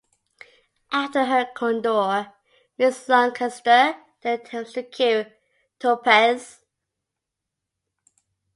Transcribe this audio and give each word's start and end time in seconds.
After 0.91 1.25
her 1.25 1.47
candour, 1.55 2.33
Mrs. 2.79 3.07
Lancaster 3.07 3.95
then 4.23 4.39
attempts 4.39 4.73
to 4.73 4.81
kill 4.81 5.25
Tuppence. 5.77 6.65